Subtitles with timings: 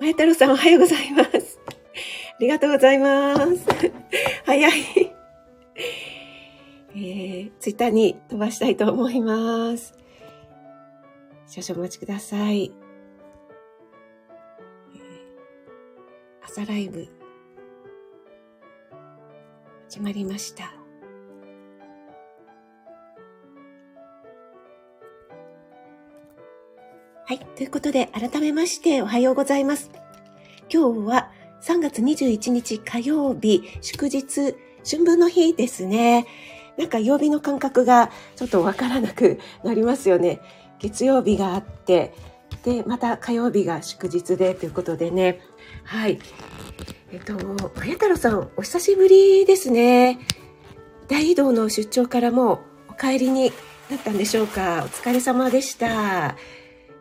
[0.00, 1.58] 前太郎さんおはようございます。
[1.66, 3.66] ありがとうございます。
[4.46, 5.12] 早い。
[6.94, 9.94] えー、ツイッターに飛ばしたいと思います。
[11.48, 12.72] 少々お待ちください。
[16.44, 17.08] 朝ライブ、
[19.88, 20.77] 始まりました。
[27.28, 27.40] はい。
[27.56, 29.90] ということで、改めましておはようございます。
[30.72, 36.26] 今日は3月21日火曜日、祝日、春分の日ですね。
[36.78, 40.40] なんか曜日の感覚がちょっとわからなくなりますよね。
[40.78, 42.14] 月曜日があって、
[42.64, 45.40] で、また火曜日が祝日でということでね。
[45.84, 46.18] はい。
[47.12, 50.18] えっと、まや太郎さん、お久しぶりですね。
[51.08, 53.52] 大移動の出張からもお帰りに
[53.90, 54.82] なったんでしょうか？
[54.86, 56.38] お疲れ様でした。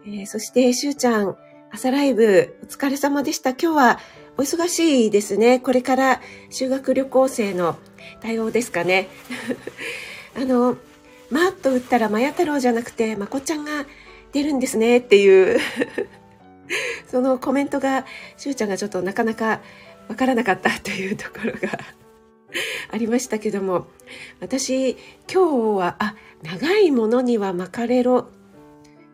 [0.08, 1.36] えー、そして、しゅうちゃん、
[1.70, 3.50] 朝ライブ、お疲れ様でした。
[3.50, 4.00] 今日は
[4.38, 5.60] お忙しいですね。
[5.60, 7.78] これから修学旅行生の
[8.22, 9.10] 対応ですかね。
[10.34, 10.78] あの、
[11.30, 13.86] まーっと打ったらまや太郎じゃなくて、まこちゃんが
[14.32, 15.60] 出るんですねっていう
[17.12, 18.06] そのコメントが、
[18.38, 19.60] しゅうちゃんがちょっとなかなか
[20.08, 21.78] わからなかったというところが
[22.92, 23.88] ありましたけども、
[24.40, 24.92] 私、
[25.30, 28.30] 今日は、あ、長いものには巻かれろ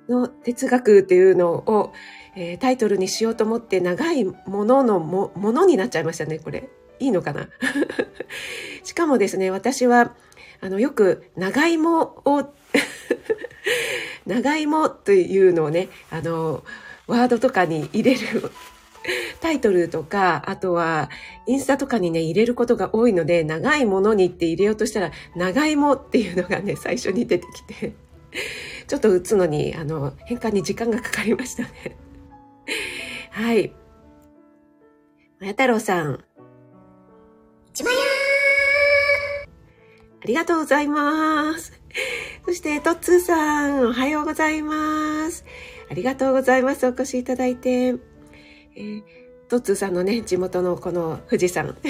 [0.09, 1.93] の哲学っていうのを、
[2.35, 6.69] えー、タイトルにしようと思って長いもののものになっちゃいましたね、これ。
[6.99, 7.49] いいのかな？
[8.83, 10.15] しかもですね、私は、
[10.61, 12.53] あの、よく長芋を
[14.25, 16.63] 長芋というのをね、あの、
[17.07, 18.51] ワードとかに入れる
[19.41, 21.09] タイトルとか、あとは
[21.45, 27.93] インスタとかにね、入れることが多いので、長いものにって入れようとしたら、長芋っていうのがね、最初に出てきて
[28.87, 31.69] ちょっと打つのに、あの、変換に時間がかかりましたね。
[33.31, 33.73] はい。
[35.39, 36.23] まや太郎さん。
[37.73, 37.97] ちまや
[40.23, 41.73] ありがとうございます。
[42.45, 45.45] そして、トッツーさん、おはようございます。
[45.89, 46.85] ありがとうございます。
[46.85, 47.95] お越しいただいて。
[48.75, 49.03] えー、
[49.49, 51.75] トッツーさんのね、地元のこの富士山。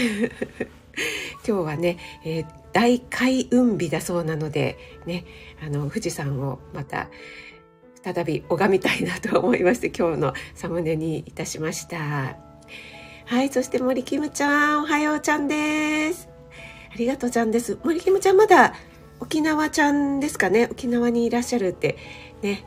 [1.47, 5.25] 今日はね、えー、大開運日だそうなので、ね、
[5.65, 7.09] あの、富士山をまた、
[8.03, 12.35] 再び拝みたいなと思いまして、今日のサムネにいたしました。
[13.25, 16.27] はい、そして森キムちゃん、おはようちゃんです。
[16.91, 17.79] ありがとうちゃんです。
[17.83, 18.73] 森キムちゃんまだ
[19.19, 20.67] 沖縄ちゃんですかね？
[20.69, 21.97] 沖縄にいらっしゃるって、
[22.41, 22.65] ね。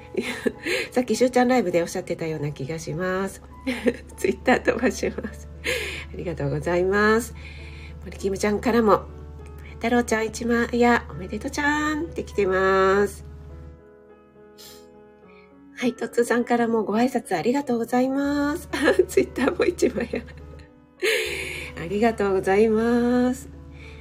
[0.90, 3.42] さっきしゅうちゃんライブでおっしゃってたような気がします。
[4.16, 5.48] ツイッター飛ばします。
[6.12, 7.34] ありがとうございます。
[8.04, 9.02] 森キムちゃんからも、
[9.86, 13.24] 太郎ちゃん一万やおめでとうちゃんって来てます。
[15.76, 18.68] はい、とつさんからもご挨拶ありがとうございます。
[19.06, 20.22] ツイッターも一枚や。
[21.80, 23.48] ありがとうございます。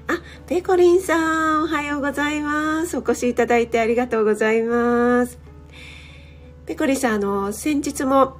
[0.07, 2.97] あ、ペコリンさん、おはようございます。
[2.97, 5.37] お越しいただいてありがとうございます。
[6.65, 8.37] ペコリンさん、あの、先日も、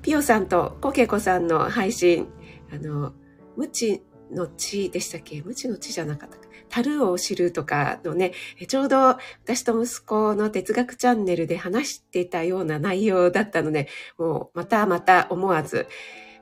[0.00, 2.28] ピオさんとコケコさんの配信、
[2.72, 3.14] あの、
[3.56, 4.00] 無知
[4.30, 5.42] の地でしたっけ？
[5.42, 6.46] 無知の地じゃなかったか。
[6.68, 8.32] 樽を知るとかのね、
[8.66, 13.88] ちょうど私と息子の哲学チャンネルで話してたような内容だったので、
[14.18, 15.86] もうまたまた思わず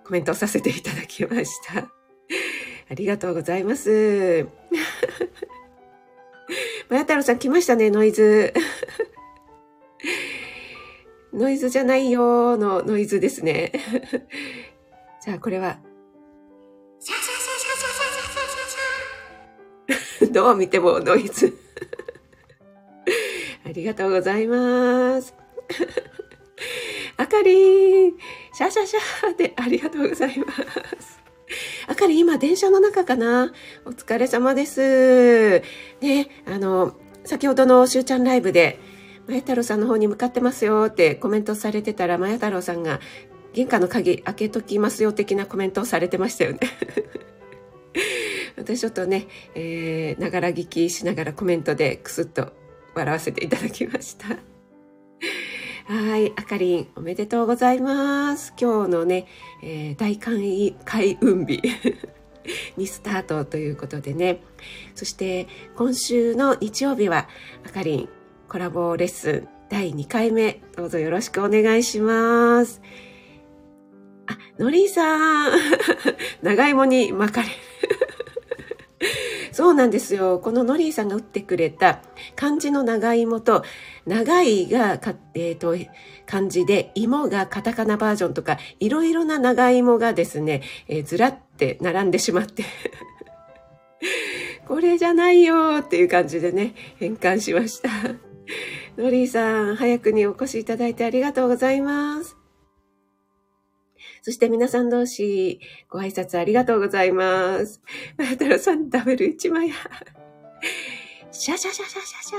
[0.04, 1.88] コメントさせていただきました。
[2.90, 4.46] ありがとうございます。
[6.88, 8.52] まや太郎さん来ましたね、ノイズ。
[11.32, 13.72] ノイズじゃないよのノイズですね。
[15.24, 15.78] じゃあこれは。
[20.34, 21.56] どう見てもノイズ。
[23.64, 25.32] ありがとうございます。
[27.16, 28.12] あかりん、
[28.52, 31.20] シャシャシャでありがとうございます。
[31.86, 33.52] あかり今電車の中かな？
[33.84, 35.62] お疲れ様です。
[36.00, 38.80] ね、あの、先ほどのしゅうちゃんライブで、
[39.28, 42.98] まや太郎さんの方に向かってますよってコメントされてたら、まや太郎さんが
[43.52, 46.58] 玄関の鍵開けときますよ的なコメントをされてましたよね。
[48.56, 52.52] 私ちょっとね、えー、ながら聞きしながらコメントでクスッと
[52.94, 54.28] 笑わせていただきました。
[55.86, 56.32] はい。
[56.36, 58.54] あかりん、おめでとうございます。
[58.58, 59.26] 今日のね、
[59.62, 61.60] えー、大開開運日
[62.76, 64.42] にスタートということでね。
[64.94, 65.46] そして、
[65.76, 67.28] 今週の日曜日は、
[67.66, 68.08] あかりん
[68.48, 72.80] コラボレッスン第2回目、どうぞよろしくお願いします。
[74.26, 75.52] あ、のりさん、
[76.42, 77.54] 長芋に巻かれる。
[79.52, 80.38] そうなんですよ。
[80.38, 82.00] このノリーさんが打ってくれた
[82.36, 83.64] 漢字の長芋と、
[84.06, 85.76] 長いがか、えっ、と、
[86.26, 92.64] 漢字で、芋がカタカナバージョンとか、いろいろな長芋がですね、えーずらって並んでしまって、
[94.66, 97.88] これじゃないよっていう感じでね、変換しました。
[98.96, 102.43] ノリーさん、早くにお越しいただいてありがとうございます。
[104.24, 105.60] そして皆さん同士、
[105.90, 107.82] ご挨拶ありがとうございます。
[108.16, 109.74] 太郎さん、ダブル一枚や。
[111.30, 112.38] シャシャシャシャシャシャ。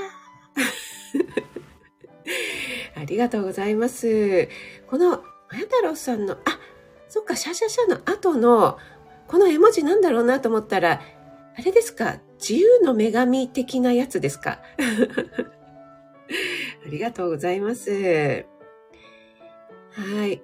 [3.02, 4.50] ありがとうございます。
[4.88, 5.18] この、ま
[5.54, 6.60] や太郎さんの、あ、
[7.08, 8.80] そっか、シャシャシャの後の、
[9.28, 11.04] この絵文字なんだろうなと思ったら、
[11.56, 12.18] あれですか？
[12.40, 14.60] 自由の女神的なやつですか？
[16.84, 18.44] ありがとうございます。
[19.92, 20.42] はい。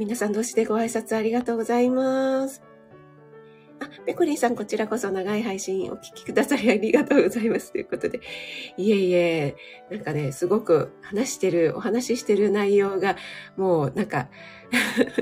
[0.00, 2.62] 皆さん同士でご挨拶ありがとうございます。
[3.80, 7.70] あ、ペコリンさん、こちらこそ長い配信お聞きくださりありがとうございます。
[7.70, 8.20] ということで。
[8.78, 9.56] いえいえ、
[9.90, 13.16] なんかね、すごく話してる、お話ししてる内容が、
[13.58, 14.30] もうなんか、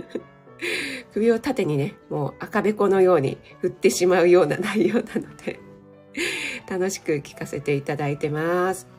[1.13, 5.59] 首を縦にね、もう赤べこのように振ってしまうような内容なので、
[6.71, 8.98] 楽しく聞かせていただいてます。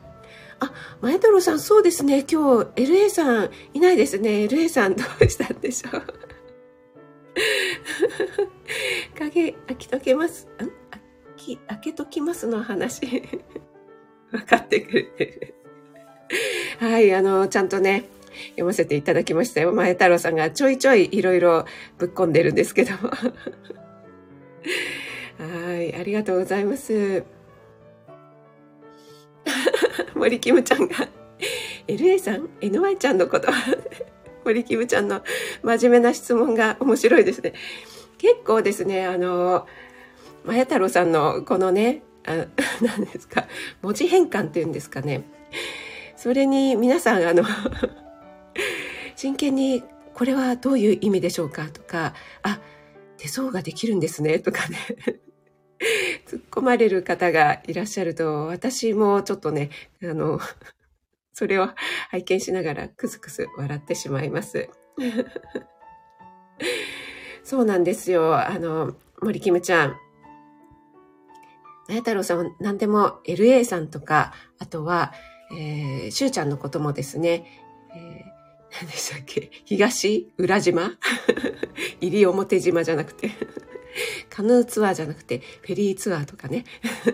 [0.60, 2.24] あ、前太郎さん、そうですね。
[2.30, 4.44] 今日、LA さんいないですね。
[4.44, 6.02] LA さんどうしたんでしょう。
[9.18, 10.46] 影、開きとけます。
[10.46, 10.48] ん？
[10.58, 10.68] 開
[11.36, 13.00] き、開けときますの話。
[14.30, 15.54] 分かってくれてる。
[16.78, 18.04] はい、あの、ちゃんとね、
[18.50, 19.72] 読ませていただきましたよ。
[19.72, 21.64] 前太郎さんがちょいちょいいろいろ
[21.98, 23.10] ぶっ込んでるんですけども。
[25.38, 27.24] はい、ありがとうございます。
[30.20, 31.08] 森キムちゃんが、
[31.88, 33.48] LA さん ?NY ちゃんのこと
[34.44, 35.22] 森キムちゃんの
[35.62, 37.54] 真面目な質問が面白いですね。
[38.18, 39.66] 結構ですね、あの、
[40.44, 42.44] まや太郎さんのこのね、あ
[42.84, 43.46] 何ですか、
[43.80, 45.22] 文字変換っていうんですかね。
[46.16, 47.42] それに皆さん、あの、
[49.16, 49.82] 真剣に
[50.12, 52.12] これはどういう意味でしょうかとか、
[52.42, 52.60] あ、
[53.16, 54.76] 手相ができるんですねとかね。
[56.30, 60.38] 突っ込まれる方がいらっしゃると、私もちょっとね、あの、
[61.34, 61.70] それを
[62.10, 64.68] 拝見しながらクスクス笑ってしまいます。
[67.42, 68.36] そうなんですよ。
[68.36, 69.96] あの、森キムちゃん。
[71.88, 75.12] なや太郎さんは何でも LA さんとか、あとは、
[75.52, 77.44] えー、しゅうちゃんのこともですね、
[77.92, 78.30] えー
[78.80, 79.50] 何でしたっけ？
[79.64, 80.32] 東？
[80.38, 80.92] 裏島？
[82.00, 83.30] 入表島じゃなくて、
[84.30, 86.64] カヌーツアーじゃなくて、フェリーツアーとかね。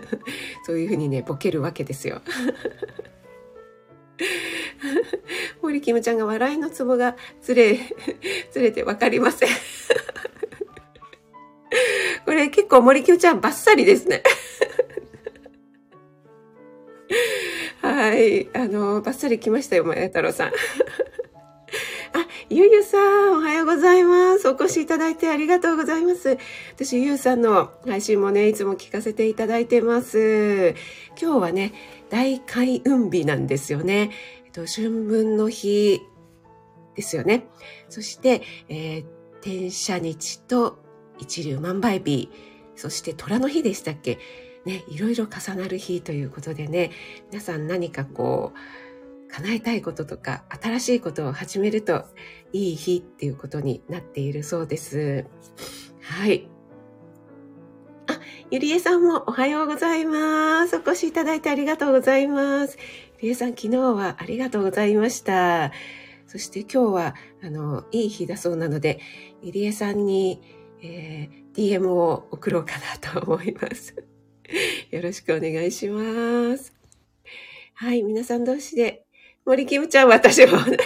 [0.65, 2.21] そういうふうにね、ボケるわけですよ。
[5.61, 7.79] 森キムちゃんが笑いのツボがずれ、
[8.51, 9.49] ずれてわかりません。
[12.25, 14.23] これ結構森キムちゃんバッサリですね。
[17.81, 18.49] はい。
[18.53, 20.51] あの、バッサリ来ましたよ、まや太郎さん。
[22.57, 24.49] ゆうゆうさん、おはようございます。
[24.49, 26.39] お越しいただいてありがとうございます。
[26.73, 30.73] 私、ゆうさんの配信もね、いつも聞かせていただいてます。
[31.21, 31.73] 今日はね、
[32.09, 34.09] 大開運日なんですよね。
[34.47, 36.01] えっと、春分の日
[36.95, 37.45] ですよね。
[37.89, 39.05] そして、えー、
[39.41, 40.79] 天赦日と
[41.19, 42.31] 一粒万倍日、
[42.75, 44.17] そして虎の日でしたっけ？
[44.65, 46.89] ね、いろいろ重なる日ということでね、
[47.29, 48.57] 皆さん何かこう、
[49.29, 52.05] 叶えたいこととか、新しいことを始めると
[52.53, 55.25] いい日っていうことになっているそうです。
[56.01, 56.47] はい。
[58.07, 58.19] あ、
[58.51, 60.77] ゆりえさんもおはようございます。
[60.77, 62.77] お越しいただいてありがとうございます。
[63.19, 65.71] ゆりえさん、昨日はありがとうございました。
[66.27, 68.99] そして今日は、あの、いい日だそうなので、
[69.41, 70.41] ゆりえさんに、
[70.81, 73.95] えー DM を送ろうかなと思います。
[74.91, 76.71] よろしくお願いします。
[77.73, 79.06] はい、皆さん同士で、
[79.47, 80.77] 森キムちゃん、私も同じ。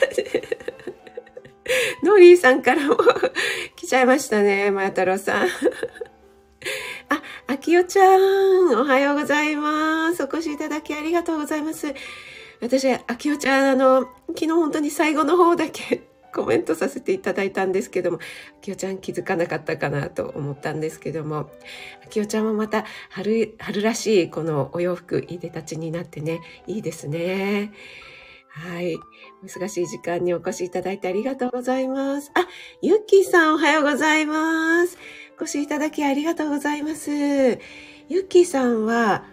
[2.04, 2.96] ノリーさんからも
[3.76, 5.48] 来ちゃいましたね、まや太郎さん。
[5.48, 5.50] あ、
[7.48, 10.22] あきよちゃん、おはようございます。
[10.22, 11.88] お越しいただきありがとうございます。
[12.62, 18.22] 私、あきよちゃん、あの、昨日本当に最後の方だけ コメントさせていただいたんですけども、あ
[18.62, 21.50] きよちゃん気づかなかったかなと思ったんですけども、
[22.06, 27.72] あきよちゃんもまた春、春らしいこのお洋服、いでたちになってね、いいですね。
[28.54, 28.98] はい。
[29.42, 32.32] お忙しい時間にお越しいただいてありがとうございます。
[32.36, 32.46] あ、
[32.82, 34.98] ゆっきーさんおはようございます。
[35.40, 37.10] お越しいただきありがとうございます。
[37.12, 37.58] ゆ
[38.22, 39.26] っきーさんは、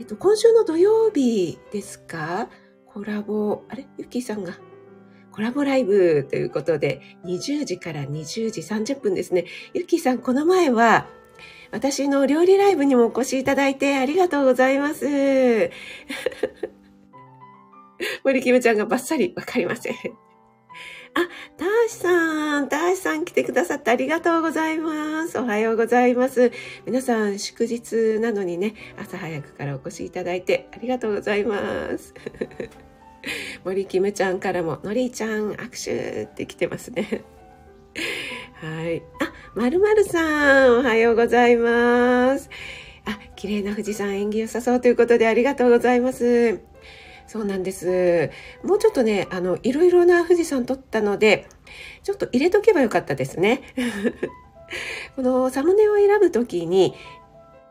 [0.00, 2.48] えっと、今週の土曜日ですか？
[2.86, 3.86] コラボ、あれ？
[3.98, 4.58] ゆっきーさんが？
[5.30, 9.44] コラボライブということで、20時から20時30分ですね。
[9.74, 11.06] ゆっきーさん、この前は、
[11.70, 15.70] 私の料理ライブにもお越しいただいてありがとうございます。
[18.24, 19.94] 森キムちゃんがバッサリわかりません。
[21.14, 25.38] あ、たーしさん、たーしさん来てくださってありがとうございます。
[25.38, 26.52] おはようございます。
[26.86, 32.14] 皆さん、祝日なのにね、朝早くからお越しいただいてありがとうございます。
[33.64, 37.24] 森キムちゃんからも、のりちゃん握手って来てますね。
[38.60, 39.02] はい。
[39.20, 42.50] あ、まるまるさん、おはようございます。
[43.06, 46.60] あ、綺麗な富士山縁起良さそうということでありがとうございます。
[47.28, 48.30] そうなんです。
[48.64, 51.46] もうちょっとね、あの、いろいろな富士山撮ったので、
[52.02, 53.60] ちょっと入れとけばよかったですね。
[55.14, 56.94] このサムネを選ぶときに、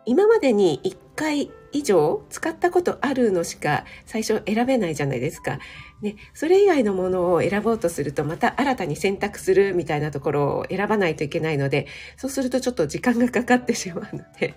[0.06, 5.58] 今までに1回以上使ったことあるのしか最初選べないじゃないですか。
[6.02, 14.54] ね、それ以外のものを選ぼうとするとまた新たに選択するみたいなところを選ばないといけないので、そうするとちょっと時間がかかってしまうので。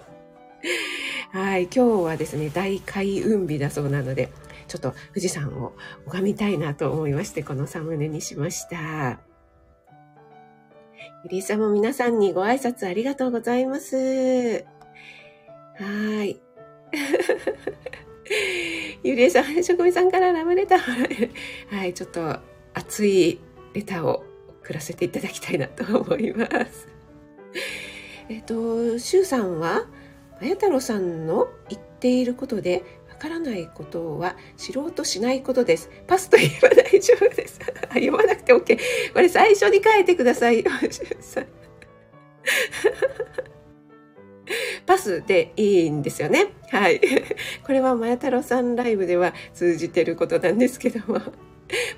[1.33, 4.29] はい、今日はですね、大開運日だそうなので、
[4.71, 5.73] ちょっと富士山を
[6.07, 9.19] 拝みたいなと思いまして、このサムネにしました。
[11.25, 13.97] ゆりさんも皆さんにご挨拶ありがとうございます。
[13.97, 14.01] は
[16.25, 16.41] い。
[19.03, 21.31] ゆりえさん、職味さんからラブレター。
[21.77, 22.39] はい、ちょっと
[22.73, 23.41] 熱い
[23.75, 24.25] レターを
[24.63, 26.87] 送らせていただきたいなと思います。
[28.29, 29.89] えっと、しゅうさんは、
[30.41, 35.91] あや太郎さんの言っていることでからないことは知ろうとしないことです。
[36.07, 37.61] パスと言えば大丈夫です。
[37.93, 38.81] 読まなくて OK。
[39.13, 40.65] これ最初に書いてください。
[44.87, 46.55] パスでいいんですよね。
[46.71, 47.01] はい。
[47.65, 51.21] これはまや太郎さんライブでは通じてることなんですけども。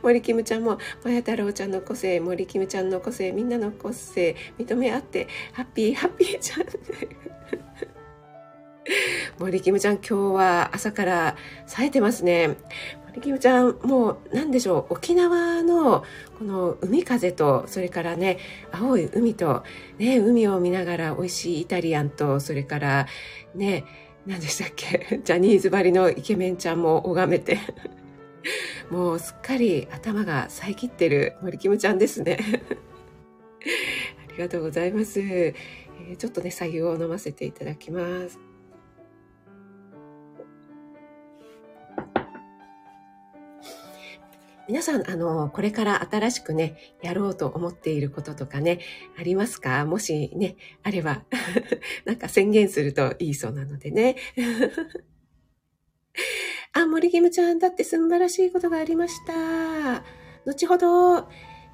[0.02, 6.66] 森キムちゃんも、まや太郎ちゃんの個性、森キムちゃんの個性、みんなの個性、認め合って、ハッピー、ハッピーちゃん。
[9.38, 11.36] 森キムちゃん今日は朝から
[11.66, 12.56] 冴えてますね。
[13.08, 14.94] 森キムちゃんもう何でしょう？
[14.94, 16.02] 沖縄の
[16.38, 18.38] この海風とそれからね
[18.72, 19.62] 青い海と
[19.98, 23.06] ね海を見ながら美味しいイタリアンとそれから
[23.54, 23.84] ね
[24.26, 25.20] 何でしたっけ？
[25.22, 27.58] ジャニーズばりのイケメンちゃんも拝めて
[28.90, 32.38] もうすっかり頭が冴えきってる森キムちゃんですね。
[34.28, 35.20] ありがとうございます。
[35.20, 38.38] えー、ちょっとね、作業を飲ませていただきます。
[44.68, 48.80] 皆さん、あの、これから新しくね、やろうと思っていることとかね、
[49.18, 49.84] ありますか？
[49.84, 51.24] もしね、あれば、
[52.06, 54.16] なんか宣言するといいそうなのでね。
[56.74, 60.04] あ、森キムちゃんだって素晴らしいことがありました。
[60.46, 61.26] 後ほど、や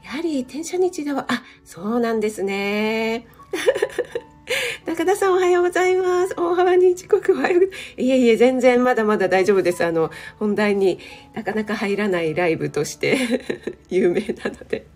[0.05, 3.27] はり転写日では、あ、そうなんですね。
[4.87, 6.35] 中田さんおはようございます。
[6.37, 8.01] 大幅に時刻はよう。
[8.01, 9.85] いえいえ、全然まだまだ大丈夫です。
[9.85, 10.99] あの、本題に
[11.35, 13.17] なかなか入らないライブとして
[13.91, 14.87] 有名なので。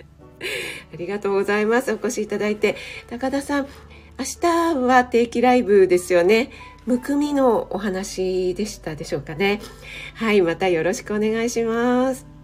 [0.93, 1.93] ありがとうございます。
[1.93, 2.77] お越しいただいて。
[3.09, 3.67] 高田さん、
[4.19, 6.51] 明日は定期ライブですよね。
[6.85, 9.61] むくみのお話でしたでしょうかね。
[10.15, 12.42] はい、またよろしくお願いします。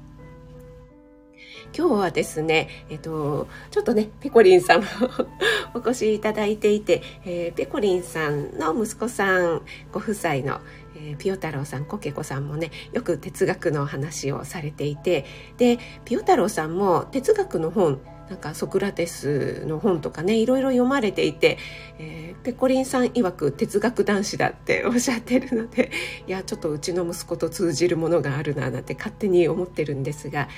[1.77, 4.87] 今日はですね、えっと、ちょっとね、ペコリンさんも
[5.75, 10.61] お越しいただいていて、えー、ペコリンさんの息子さんご夫妻の、
[10.97, 15.25] えー、ピオ太郎さん、コケコさんもね、よく哲学の話をされていて、
[15.57, 21.59] で、ピオ太郎さんも哲学の本、なんかソクラテスの本とかねいろいろ読まれていて、
[21.99, 25.91] えー、ペコリンさん曰く哲学男子だっておっしゃってるので
[26.27, 30.49] いやちょっとうちの息子と通じるものがあるななんて勝手に思ってるんですが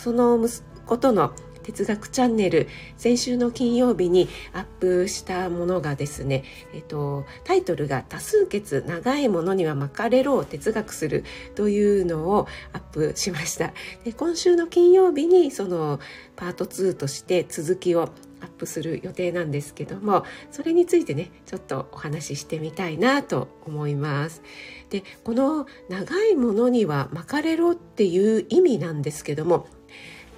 [0.00, 6.42] その息子との哲学チャンネル先週の金曜日にアップしたものがですね、
[6.72, 16.00] えっと、タイトルが「多数決長いものには巻かれろを哲学する」というのをアップしましたで今週の金曜日にその
[16.34, 18.08] パート2として続きを
[18.40, 24.42] アップする予定なんですけどもそれについてねちょっとお話ししてみたいなと思います。
[24.88, 29.66] でこの長いものには巻かれろっていう意味なんですけども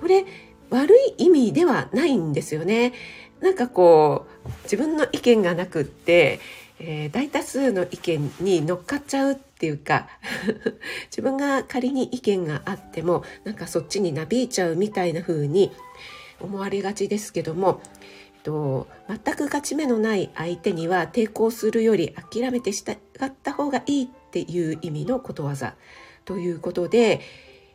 [0.02, 0.26] これ
[0.70, 2.92] 悪い意味ではないんですよね。
[3.40, 6.40] なんかこう自分の意見がなくって、
[6.80, 10.08] えー、大多数の意見に乗っかっちゃうっていうか
[11.06, 15.70] 自分が仮に意見があってもなんかそっちになびいちゃうみたいな風に
[16.40, 17.80] 思われがちですけども、
[18.36, 25.76] えっと、全く勝ち目のない相手には抵抗するより諦めて従った方がいいっていう意味のことわざ
[26.24, 27.20] ということで、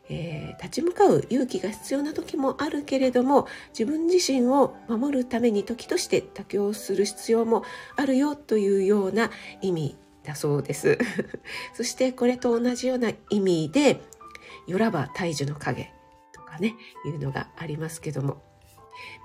[0.09, 3.47] えー、立ち向かう勇気が必要な時もあるけれども
[3.77, 7.63] 自分自身を守るために時として妥協する必要も
[7.97, 10.97] あるよというような意味だそうです。
[11.75, 14.01] そしてこれと同じような意味で
[14.67, 15.91] 「よらば大樹の影」
[16.33, 18.41] とかねいうのがありますけども。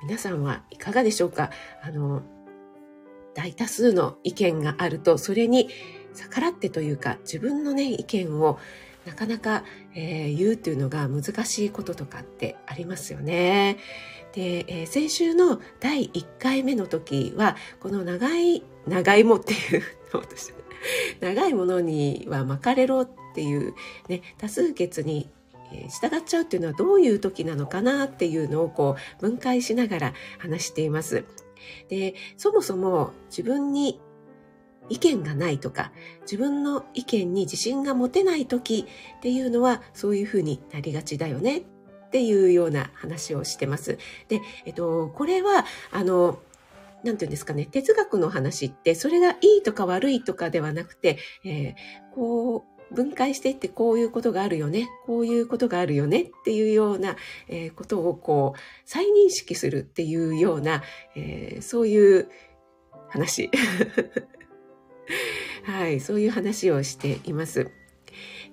[0.02, 1.50] 皆さんはいかがでしょうか？
[1.82, 2.22] あの
[3.34, 5.70] 大多数の意見があるとそれに
[6.14, 8.58] 逆らってというか自分のね意見を
[9.06, 13.78] なかなか、えー、言うっていうのが難しいこととかってありますよね。
[14.32, 19.82] で、えー、先週の第1回目の時はこの長い長いもっていう
[21.20, 23.74] 長いものには巻かれろっていう
[24.08, 25.28] ね多数決に
[25.88, 31.24] 従っちゃうっていうのはどういう時なのかなっていうのをこう分解しながら話しています。
[31.88, 34.00] で、そもそも自分に
[34.88, 38.86] 意見がないとか、自分の意見に自信が持てない時
[39.18, 41.62] っていうのはそういうふうになりがちだよねっ
[42.10, 43.98] ていうような話をしてます。
[44.28, 46.40] で、えっと、これは、あの、
[47.04, 57.16] なんていうんですかね、哲学の話って、それがいいとか悪いとかではなくて、えー、こう、分解していってこういうことがあるよね、こういうことがあるよねっていうような、
[57.48, 60.82] えー、ことをこう再認識するっていうような、
[61.16, 62.28] えー、そういう
[63.08, 63.50] 話
[65.64, 67.70] はい、そういう話をしています。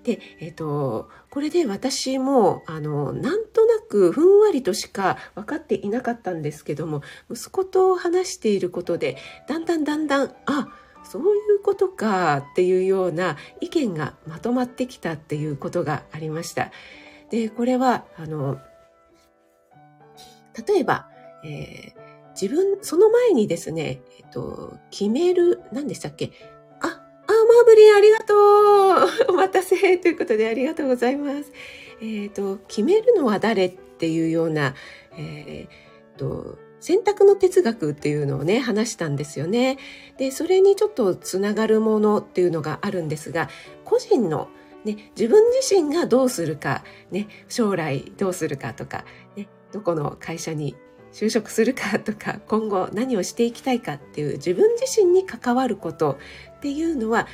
[0.04, 10.70] で、えっ、ー、と、これで私も、あの、なんとなくふんわりとしか分かっていなかったんですけども、息子と話していることで、だんだんだんだん、あ、
[11.04, 16.72] そういうことかっていうような意見がまとまってきたっていうことがありました。
[17.30, 18.60] で、これは、あの、
[20.68, 21.10] 例えば、
[21.44, 22.10] えー
[22.40, 26.32] 自分、その前にですね、えっと、決める、何でしたっけ？
[26.82, 31.52] あ、あ、マーブリンありがとう お待たせということでありがとうございます。
[32.02, 34.76] えっ、と、決めるのは誰っていうような、
[35.18, 39.78] えっ、と、選択の哲学っていうのをね、話したんですよね。
[40.18, 43.50] で、それにちょっとつながるものっていうのがあるんですが、
[43.84, 44.48] 個人の
[44.86, 49.04] ね、自分自身がどうするか、ね、将来どうするかとか、
[49.36, 50.76] ね、どこの会社に
[51.12, 56.18] 就職するかとか 今後何をしていきたいかっていう自分自身に関わること
[56.58, 57.28] っていうのは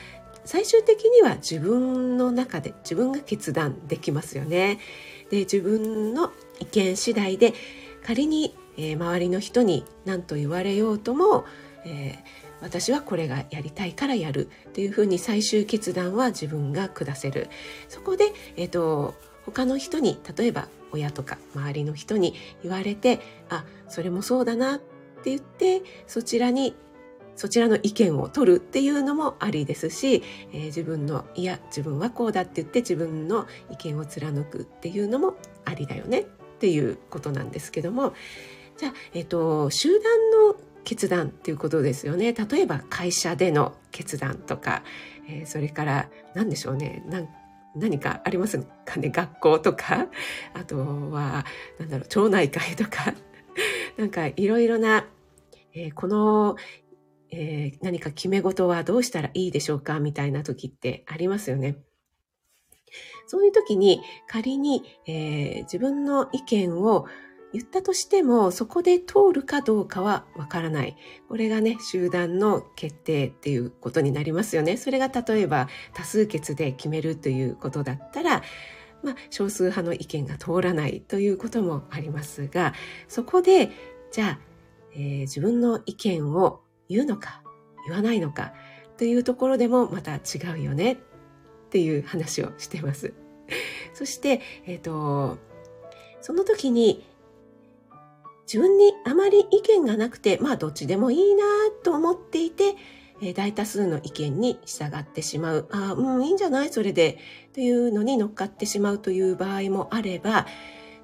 [0.45, 4.79] 最終的には自分の中で自分が決断できますよね。
[5.31, 7.53] で自分の意見次第で
[8.03, 11.45] 仮に、えー、周りの人に何と言われようとも、
[11.83, 12.17] えー、
[12.61, 17.49] 私はこれがやりたいからやるっていうふうに最終決断は自分が下せる。
[17.89, 23.19] そこで、えーと他の人に例えば親とか周りの人に言われて
[23.49, 26.75] あそれもそうだなって言ってそちらに
[27.35, 36.25] そちらの意見を取るっていうのもありですし、えー、自分のいや自分はこうだって言って自分の意見を貫くっていうのもありだよねっ
[36.59, 38.13] ていうことなんですけども。
[38.77, 40.03] じゃあ、えっ、ー、と集団
[40.49, 42.33] の決断っていうことですよね。
[42.33, 44.83] 例えば会社での決断とか、
[45.27, 47.03] えー、それから何でしょうね。
[47.07, 47.29] なん
[47.75, 49.09] 何かありますかね？
[49.09, 50.07] 学校とか、
[50.53, 50.77] あと
[51.11, 51.45] は、
[51.79, 53.13] なんだろう、町内会とか、
[53.97, 55.07] なんかいろいろな、
[55.73, 56.55] えー、この、
[57.31, 59.99] えー、何か決め事はどうしたらいいでしょうか？
[59.99, 61.77] みたいな時ってありますよね。
[63.27, 67.07] そういう時に仮に、えー、自分の意見を
[67.55, 70.97] 言ったとしても、そこで通るかどうかはわからない。
[71.29, 74.75] これがね、集団の決定っていうことになりますよね。
[74.75, 78.43] それが例えば多数決で決めるということだったら、
[79.03, 82.73] まあ、少数派の意見が通らないということもありますが、
[83.07, 83.71] そこで、
[84.11, 84.39] じゃあ、
[84.93, 87.41] えー、自分の意見を言うのか、
[87.87, 88.53] 言わないのか、
[88.97, 90.97] というところでもまた違うよねっ
[91.69, 93.13] ていう話をしてます。
[93.93, 95.37] そして、えっ、ー、と、
[96.19, 97.05] その時に
[98.45, 101.43] 自分にあまり意見がなくて、まあどっちでもいいな
[101.83, 102.75] と思っていて、
[103.21, 105.67] えー、大多数の意見に従ってしまう。
[105.71, 106.69] ああ、うん、いいんじゃない？
[106.69, 107.17] それで。
[107.53, 110.45] というのに乗っかってしまうという場合もあれば、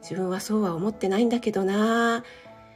[0.02, 2.24] 自分はそうは思ってないんだけどな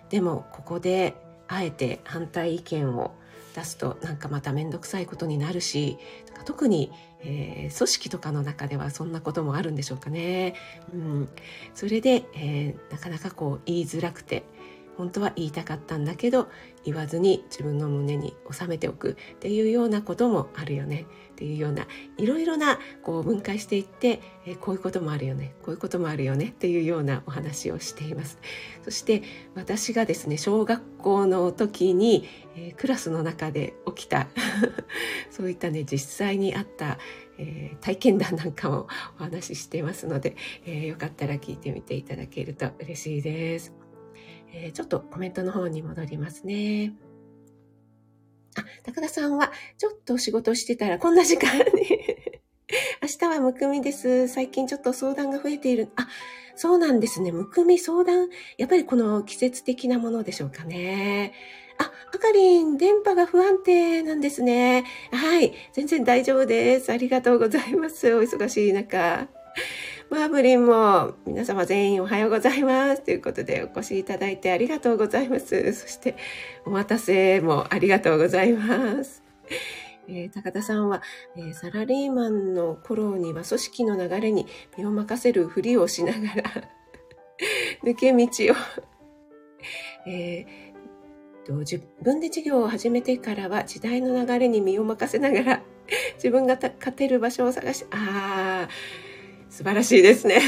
[0.09, 1.15] でもここで
[1.47, 3.15] あえて反対意見を
[3.55, 5.97] 出すとなんかまた面倒くさいことになるし
[6.45, 10.53] 特に、えー、組織とかの中ではそんなこともあるんでしょうかね。
[10.93, 11.29] うん、
[11.73, 14.43] それで、えー、なかなかこう言いづらくて
[14.97, 16.49] 本当は言いたかったんだけど
[16.83, 19.17] 言わずに自分の胸に収めておく。
[19.35, 21.05] っていうようなこともあるよね。
[21.31, 21.85] っていうような
[22.17, 25.53] いろいろなこう分解していって、え、こういうこともあるよね。
[25.63, 26.45] こういうこともあるよね。
[26.45, 28.39] っていうようなお話をしています。
[28.83, 29.23] そして
[29.55, 34.27] 私がですね小学校の時に、えー、クラスの中で起きた
[35.29, 36.99] そういったね実際にあった、
[37.37, 38.87] えー、体験談なんかも
[39.19, 43.84] お話ししてますので、えー、よかったら聞いてみていただけると嬉しいです。
[44.55, 46.93] え、ちょっとコメントの方に戻りますね。
[48.57, 51.63] あ、高田さんは、ちょっと仕事してたらこんな時間に
[53.01, 54.27] 明日はむくみです。
[54.27, 55.89] 最近ちょっと相談が増えている。
[55.95, 56.07] あ、
[56.55, 57.31] そうなんですね。
[57.31, 58.29] むくみ相談。
[58.57, 61.33] やっぱりこの季節的なものでしょうかね。
[61.77, 64.85] あ、あかりん、電波が不安定なんですね。
[65.11, 65.53] はい。
[65.73, 66.91] 全然大丈夫です。
[66.91, 68.13] ありがとうございます。
[68.15, 69.27] お忙しい中。
[70.15, 73.01] マーブリンも皆様全員おはようございます。
[73.01, 75.73] ということでお越しいただいてありがとうございます。
[75.73, 76.15] そして
[76.65, 79.21] お待たせもありがとうございます。
[80.07, 81.01] えー、高田さんは、
[81.35, 84.47] えー、サラリーマンの頃には組織の流れに
[84.77, 86.43] 身を任せるふりをしながら
[87.83, 88.55] 抜け道を
[90.07, 95.61] えーと、自分で事業を始めてからは時代の流れに身を任せながら
[96.13, 99.04] 自分が勝てる場所を探して、ああ、
[99.55, 100.41] 素晴らしいですね。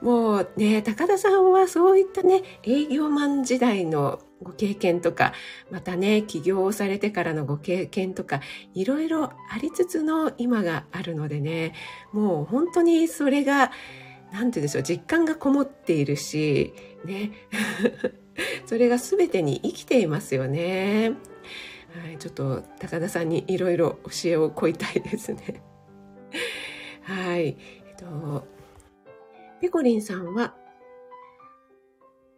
[0.00, 5.34] もうね、高田さんはそういったね、営業マン時代のご経験とか、
[5.70, 8.40] またね、起業をされてからのご経験とか、
[8.72, 11.74] いろいろありつつの今があるのでね、
[12.14, 13.70] もう本当にそれが、
[14.32, 16.72] なんて言うんでしょう、実感がこもっているし、
[17.04, 17.32] ね。
[18.64, 21.12] それが全てに生きていますよね。
[22.02, 25.60] はい、ちょっと高田さんにいろいろ教えを請いたいですね。
[27.10, 27.56] はい。
[27.88, 28.46] えっと、
[29.60, 30.54] ペコリンさんは、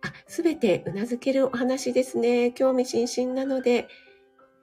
[0.01, 2.53] あ、すべてうなずけるお話ですね。
[2.53, 3.87] 興味津々なので、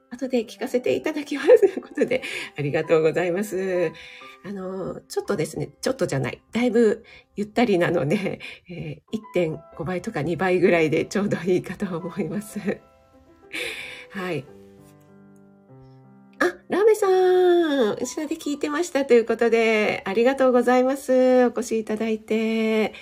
[0.10, 1.60] 後で聞かせていただきます。
[1.60, 2.24] ということで、
[2.58, 3.92] ありがとうございます。
[4.44, 12.60] あの、ちょっとですね、ちょっとじゃない、だいぶゆったりなので、えー、1.5倍とか2倍ぐらいでちょうどいいかと思います。
[14.10, 14.44] はい。
[16.40, 16.79] あ、ラ
[17.10, 21.46] さん、後ろで聞いてましたということで、ありがとうございます。
[21.46, 22.94] お越しいただいて。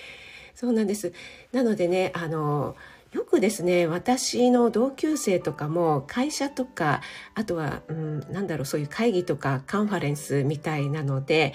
[0.54, 1.13] そうなんです。
[1.52, 2.76] なのでね、あの、
[3.13, 7.02] よくですね私の同級生とかも会社とか
[7.36, 11.54] あとは、うん、なんだろうそういう会議とかカンファレンスみたいなので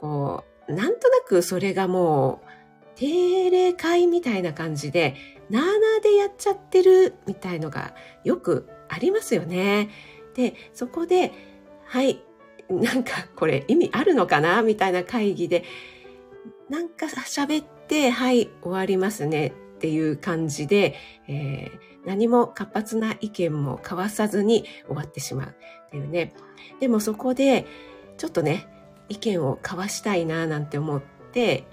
[0.00, 5.14] こうなんとなくそれがもう定例会みたいな感じで
[5.50, 9.90] なーなーでやっちゃってるみたいのがよくありますよね。
[10.34, 11.32] でそこで
[11.88, 12.22] はい。
[12.70, 14.62] なんかこれ意味あるのかな？
[14.62, 15.64] みたいな会議で
[16.68, 19.48] なんか喋ってはい終わりますね。
[19.48, 20.96] っていう感じで、
[21.28, 25.56] えー、何も活発な意見も交わさずに終わってしまう。
[25.86, 26.34] っていうね。
[26.80, 27.64] でもそこで、
[28.16, 28.66] ちょっとね、
[29.08, 31.64] 意見を交わしたいななんて思って、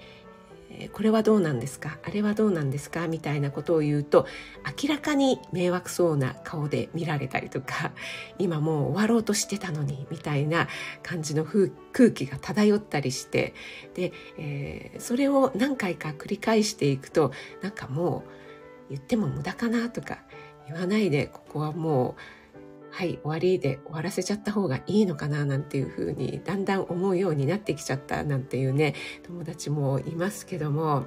[0.92, 1.98] これはどうなんですか？
[2.04, 3.08] あれはどうなんですか？
[3.08, 4.26] みたいなことを言うと
[4.82, 7.92] 明らかに迷惑そうな顔で見られたりとか
[8.38, 10.68] 今もう終わろうとしてたのにみたいな
[11.02, 13.54] 感じの空気が漂ったりして
[13.94, 18.24] で、えー、それを何回か繰り返していくとなんかも
[18.88, 20.18] う言っても無駄かなとか
[20.68, 22.20] 言わないでここはもう
[22.96, 31.04] はい、終わりで終わらせちゃった方がいいのかななんていうふうにだんだん思うようになってきちゃったなんていうね友達もいますけども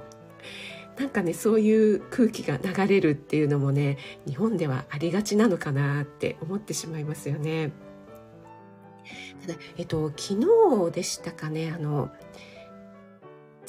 [0.96, 7.72] なんかねそういう空気が流れるっていうのもね日本ではありがちなのかなって思ってしまいますよね。
[9.44, 10.40] ただ、えっと、昨
[10.88, 12.12] 日でしたかねあの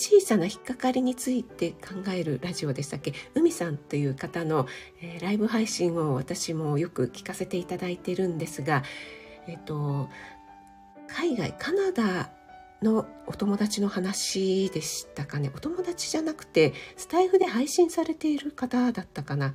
[0.02, 3.14] 小さな引っかかりについて考えるラジオでしたっけ？
[3.36, 4.66] 海さんという方の、
[5.00, 8.82] えー、ライブ配信を私もよく聞かせていただいてるんですが、
[9.48, 10.10] えっと、
[11.08, 12.32] 海外カナダ
[12.82, 15.52] のお友達の話でしたかね？
[15.56, 19.54] お友達じゃなくてスタイフで配信されている方だったかな？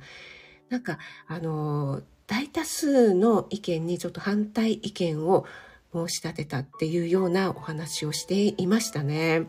[0.69, 5.45] なんかあの大多数の意見にちょっと反対意見を
[5.93, 9.47] 申し立てたっていうようなお話をしていましたね。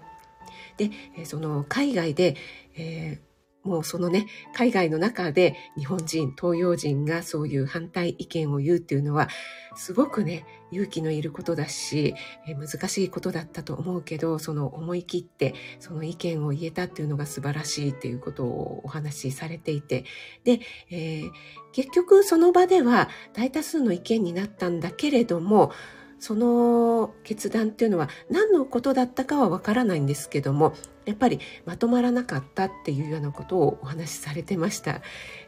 [0.79, 0.91] で、
[1.27, 2.37] その海外で、
[2.77, 9.29] えー、もうそのね、海外の中で日本人、東洋人がそういう反対意見を言うっていうのは、
[9.77, 12.15] すごくね、勇気のいることだし、
[12.47, 20.05] えー、難しいことだったと思うけど、その思い切ってその意見を言えたっていうのが素晴らしいっていうことをお話しされていて、
[20.45, 20.61] で、
[20.91, 21.31] えー、
[21.73, 25.73] 結局その場では大多数の意見になったんだけれども、
[26.21, 30.75] その決断っていうのは何のことだったかはわからないんですけども
[31.07, 35.01] やっぱりまとまらなかったっていうようなことをお話しされてました。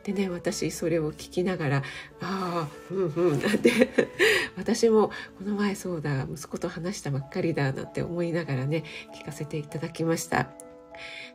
[0.05, 1.83] でね私それを聞きながら
[2.23, 3.91] 「ああうんうん」なんて
[4.57, 10.51] 私もこの前そうだ息子と話したばっかりだなんて思いながらね聞かせていただきました。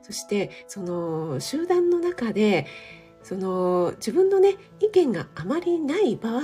[0.01, 2.65] そしてその集団の中で
[3.21, 6.43] その自分のね意見があまりない場合っ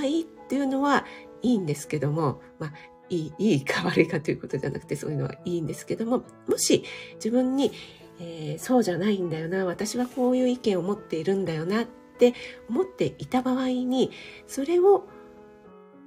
[0.49, 1.05] ていうのは
[1.41, 2.73] いいんですけども、まあ、
[3.09, 6.83] いい、いいか悪いかということじゃなくてそういうのはいいんですけども、もし
[7.15, 7.71] 自分に、
[8.19, 11.85] えー、そうじゃないんだよな、私はこういう意見を持っているんだよなっ
[12.17, 12.33] て
[12.69, 14.11] 思っていた場合に、
[14.47, 15.07] それを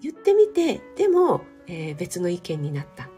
[0.00, 3.08] 言ってみて、でも、えー、別の意見になったっ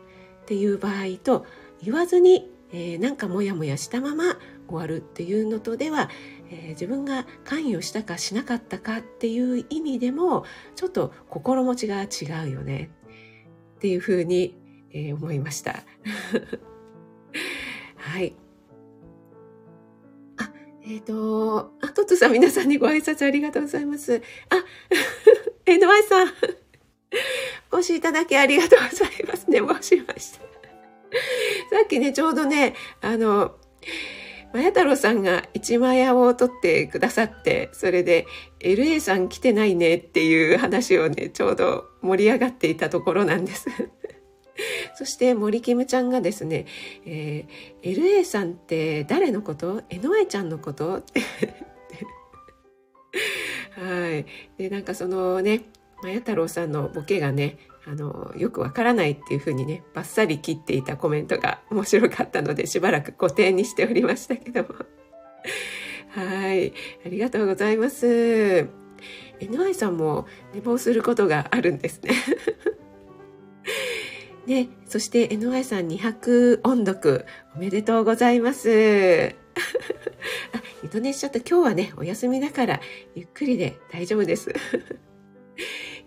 [0.46, 1.46] ていう場合と、
[1.82, 6.10] 言わずに、えー、なんかモヤモヤしたまま終わるっていうのとでは、
[6.50, 12.08] えー、自分が関与したかしなかったかっていう意味でもちょっと心持ちが違
[12.48, 12.90] うよね
[13.76, 14.56] っていうふうに、
[14.90, 15.84] えー、思いました。
[17.96, 18.34] はい。
[20.38, 20.50] あ、
[20.82, 24.22] えっ、ー、と、あ、トットさん皆さんにご挨拶ありがとうございます。
[24.48, 24.64] あ、
[25.66, 26.28] えドワイさん。
[27.72, 29.50] お越しいただきありがとうございます。
[29.50, 30.45] 寝坊しました。
[31.70, 33.56] さっきね、ちょうどね、あの、
[34.52, 38.26] まや太郎さんが一枚屋を取ってくださって、それで
[38.60, 43.66] LA さん来てないねっていう話をね、ちょうど盛り上がっていたところなんです。
[44.96, 46.64] そして森キムちゃんがですね、
[47.04, 49.82] えー、LA さんって誰のこと？
[49.90, 51.02] えのえちゃんのこと？
[53.76, 54.24] はい。
[54.56, 55.64] で、なんかそのね、
[56.02, 64.68] まや太郎さんのボケがね、あの、よくわからないっていうふうにね、バッサリ切っていたコメントが 面白かったので、しばらく固定にしておりましたけども。
[66.10, 66.72] はい。
[67.04, 68.68] ありがとうございます。
[69.38, 72.10] NY さんも寝坊することがあるんですね。
[74.46, 79.34] ね、そして NY さん200音読おめでとうございます。
[80.52, 82.80] あ、イドネシアと今日はね、お休みだから
[83.14, 84.52] ゆっくりで大丈夫です。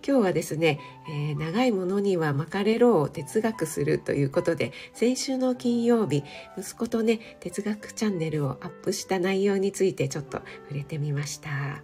[0.09, 6.23] 今日はですね、えー、長いものには巻かれろを哲学するということで、先週の金曜日、
[6.57, 11.83] 息子とね、哲学チャンネルをアップした内容についてちょっと触れてみました。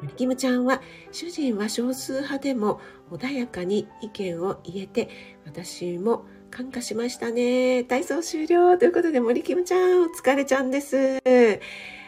[0.00, 5.08] 森キムちゃんは、主人は少数派でも穏やかに意見を言えて、
[5.44, 7.82] 私も感化しましたね。
[7.82, 11.20] 体操終了ということで、森キムちゃん、お疲れちゃんです。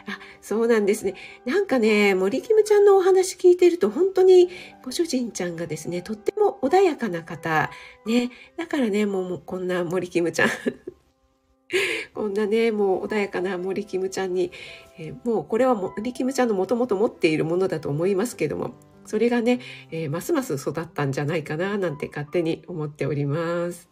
[0.09, 1.14] あ、そうなんですね。
[1.45, 4.49] なんかね、森キムちゃんのお話聞いてると本当に
[4.85, 7.71] ご主人ちゃんがですね、とっても穏やかな方。
[8.07, 8.31] ね。
[8.57, 10.49] だからね、もうこんな森キムちゃん。
[12.14, 14.53] こんなね、もう穏やかな森キムちゃんに、
[14.99, 23.90] えー、もうこれは森キムちゃんのもともと持っているものだと思いますけども、それがね、えー、ますます育ったんじゃないかな、なんて勝手に思っております。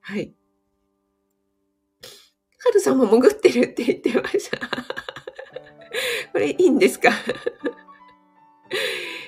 [0.00, 0.34] はい。
[2.62, 4.99] はるさんも潜ってるって言ってました。
[6.32, 7.10] これいいんですか？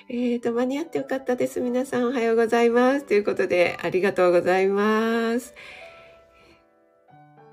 [0.08, 1.60] えっと、間に合ってよかったです。
[1.60, 3.06] 皆さんおはようございます。
[3.06, 5.54] ということで、ありがとうございます。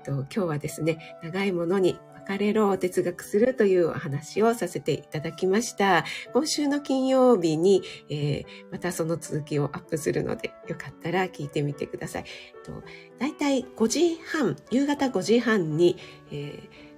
[0.04, 6.04] と今日はですね、長いものに別れろを哲学するというお話をさせていただきました。
[6.32, 12.24] 今週の金曜日に、えー、またその続きをアップするので、よかったら聞いてみてください。
[12.64, 12.72] と
[13.18, 15.96] 大体5時半、夕方5時半に、
[16.30, 16.89] えー、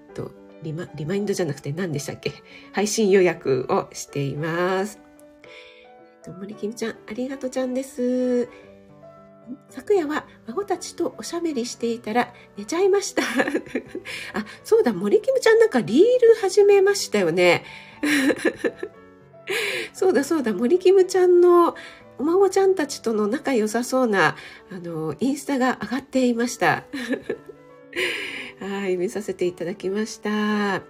[0.63, 2.33] リマリマインドじゃなくて何でしたっけ？
[2.73, 4.99] 配信予約をしています。
[6.39, 8.49] 森きみちゃん、ありがとうちゃんです。
[9.71, 13.23] 昨夜は孫たちとおしゃべりしていたら寝ちゃいました。
[14.35, 17.65] あ、そうだ、森キムちゃんなんかリール始めましたよね。
[19.93, 21.75] そうだそうだ、森キムちゃんの
[22.19, 24.37] お孫ちゃんたちとの仲良さそうな、
[24.71, 26.85] あの、インスタが上がっていました。
[28.61, 30.83] はい、見させていただきました。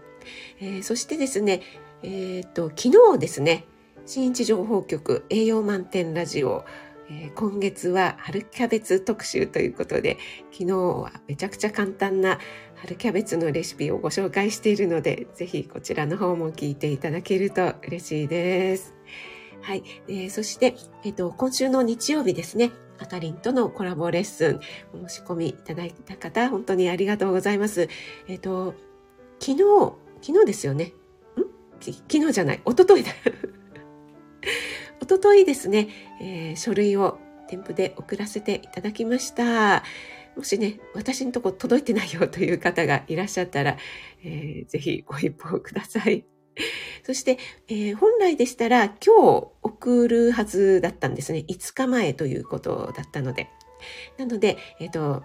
[0.60, 1.62] えー、そしてですね、
[2.02, 3.64] えっ、と、昨日ですね、
[4.06, 6.64] 新一情報局栄養満点ラジオ、
[7.08, 10.18] えー、今月は春キャベツ特集ということで、
[10.52, 12.38] 昨日はめちゃくちゃ簡単な
[12.76, 18.94] 春キャベツのレシピをご紹介しているので、ぜひこちらの方も聞いていただけると嬉しいです。
[19.60, 19.82] はい。
[20.08, 24.60] えー、そして、えっ、ー、と、今週の日曜日ですね、あかりんとのコラボレッスン、
[24.94, 27.88] お申し込みいただいた方、本当にありがとうございます。
[28.28, 28.74] えっ、ー、と、
[29.40, 30.84] 昨日、昨日ですよね？
[30.84, 30.92] ん？
[31.80, 33.10] 昨日じゃない、おとといだ。
[35.00, 35.88] おとといですね、
[36.20, 39.82] えー、書類を添付で送らせていただきました。
[40.36, 43.76] もしね、私のとこ届いてないよという方がいらっしゃったら、
[44.22, 46.24] えー、ぜひご一報ください。
[47.02, 47.38] そして、
[47.68, 51.44] えー、本来でしたら今日送るはずだったんですね。
[51.48, 53.48] 5日前ということだったので。
[54.16, 55.24] なので、えっ、ー、と、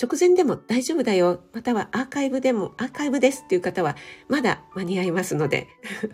[0.00, 3.96] 直前でも大丈夫だよ、またはアーカイブでもアーカイブですっていう方は
[4.28, 5.66] まだ間に合いますので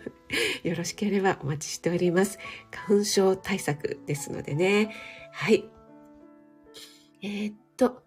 [0.63, 2.39] よろしければお待ちしております。
[2.71, 4.91] 花粉症対策ですのでね。
[5.31, 5.69] はい。
[7.21, 8.03] えー、っと、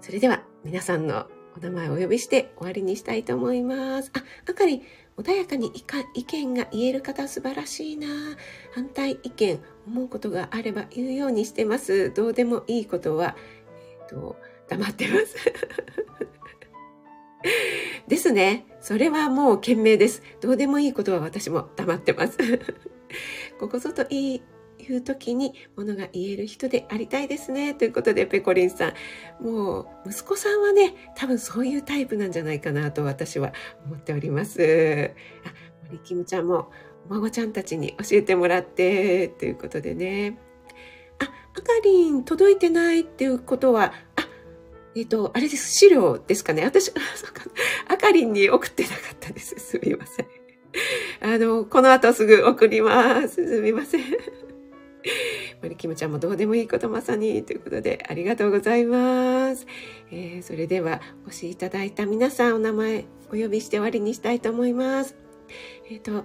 [0.00, 4.12] それでは皆さんのお名前をお呼びして終わりにしたいと思います。
[4.14, 4.82] あ、あかり、
[5.18, 5.72] 穏やかに
[6.14, 8.06] 意見が言える方素晴らしいな。
[8.72, 12.12] 反対意見、思うことがあれば言うようにしてます。
[12.14, 13.36] どうでもいいことは、
[14.00, 14.36] えっ、と、
[14.68, 15.36] 黙ってます。
[18.06, 18.66] ですね。
[18.80, 20.22] それはもう賢明です。
[20.40, 22.38] どうでもいいことは私も黙ってます。
[23.58, 24.42] ここぞといい
[24.92, 27.74] いう時にものが言える人でありたいですね。
[27.74, 28.94] ということで、ペコリンさ
[29.40, 29.44] ん。
[29.44, 33.52] もう、息子さんはね、多分そういうタイプなんじゃないかなと私は
[33.86, 35.12] 思っております。
[35.44, 36.70] あ、森キムちゃんも、
[37.08, 40.38] お孫ちゃんたちに教えてもらって、ということでね。
[41.18, 44.28] あ、あかりん届いてないっていうことは、あ、
[44.94, 45.72] えっ、ー、と、あれです。
[45.72, 46.64] 資料ですかね。
[46.64, 47.44] 私、あ、そうか。
[47.88, 49.54] あかりんに送ってなかったです。
[49.58, 50.26] すみません。
[51.20, 53.34] あの、この後すぐ送ります。
[53.34, 54.47] すみません。
[55.62, 59.66] 森キムちゃんもどうでもいいことまさにということでありがとうございます。
[60.10, 65.16] えー、それではお越しいただいた皆さんお名前お呼びして終わりにしたいと思います。
[65.90, 66.24] えっ、ー、と、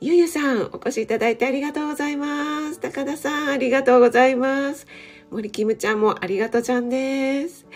[0.00, 2.80] ゆゆさんお越しいただいてありがとうございます。
[2.80, 4.86] 高田さんありがとうございます。
[5.30, 7.66] 森キムちゃんもありがとうちゃんです。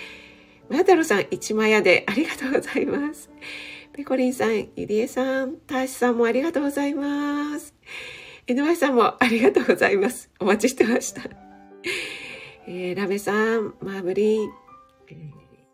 [0.69, 3.31] マヤ太郎さん一枚屋でありがとうございます。
[3.93, 7.72] ペコリンさん、ゆりえさん、たーしさんもありがとうございます。
[8.47, 10.31] NY さんもありがとうございます。
[10.41, 11.23] お待ちしてました。
[12.67, 14.51] えー、ラメさん、マーブリン、
[15.09, 15.17] えー、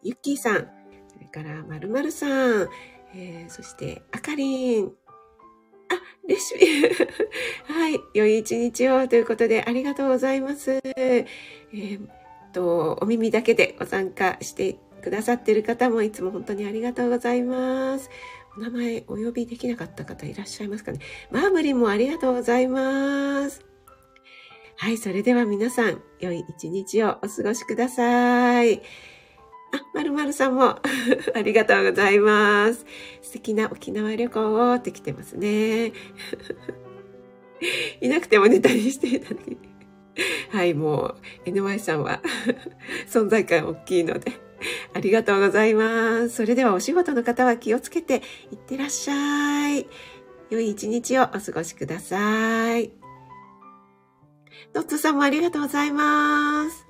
[0.02, 0.68] ユッキーさん、
[1.09, 2.68] それからまるまるさん、
[3.14, 4.90] えー、そしてあかりん、あ、
[6.26, 6.66] レシピ。
[7.72, 8.00] はい。
[8.12, 10.81] 良い一日をということでありがとうございます。
[10.85, 12.07] えー、
[12.52, 18.11] と、お耳だけでご参加してくださっている方もいつも本当にありがとうございます。
[18.59, 20.99] お名前お呼びできなかった方いらっしゃいますかね？
[21.31, 23.64] マーブリンもありがとうございます。
[24.77, 28.79] はい、それでは皆さん、良い一日をお過ごしください。
[28.79, 28.83] あ、
[29.94, 30.71] まるまるさんも
[31.35, 32.85] ありがとうございます。
[33.23, 35.92] 素敵な沖縄旅行をってきてますね。
[38.03, 39.57] いなくてもネタにしていただき。
[40.51, 41.14] はい、も
[41.47, 42.21] う NY さんは
[43.07, 44.47] 存在感大きいので。
[44.94, 46.31] ありがとうございます。
[46.31, 49.87] それではお仕事の方は気をつけていってらっしゃい。
[50.51, 52.92] 良い一日をお過ごしください。
[54.73, 56.88] ドットさんもありがとうございます。